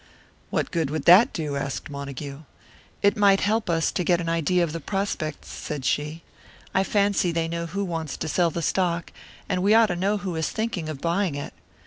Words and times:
"What 0.49 0.71
good 0.71 0.89
would 0.89 1.05
that 1.05 1.31
do?" 1.31 1.55
asked 1.55 1.87
Montague. 1.91 2.39
"It 3.03 3.15
might 3.15 3.41
help 3.41 3.69
us 3.69 3.91
to 3.91 4.03
get 4.03 4.19
an 4.19 4.29
idea 4.29 4.63
of 4.63 4.73
the 4.73 4.79
prospects," 4.79 5.49
said 5.49 5.85
she. 5.85 6.23
"I 6.73 6.83
fancy 6.83 7.31
they 7.31 7.47
know 7.47 7.67
who 7.67 7.85
wants 7.85 8.17
to 8.17 8.27
sell 8.27 8.49
the 8.49 8.63
stock, 8.63 9.11
and 9.47 9.61
we 9.61 9.75
ought 9.75 9.89
to 9.93 9.95
know 9.95 10.17
who 10.17 10.35
is 10.35 10.49
thinking 10.49 10.89
of 10.89 11.01
buying 11.01 11.35
it. 11.35 11.53